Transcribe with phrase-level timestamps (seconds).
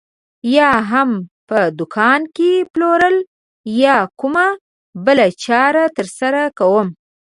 [0.55, 1.09] یا هم
[1.49, 3.03] په دوکان کې پلور
[3.83, 4.47] یا کومه
[5.05, 6.87] بله چاره ترسره کوم.